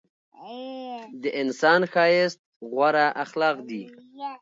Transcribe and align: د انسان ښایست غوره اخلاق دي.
د 1.21 1.23
انسان 1.41 1.81
ښایست 1.93 2.39
غوره 2.71 3.07
اخلاق 3.23 3.57
دي. 3.69 3.83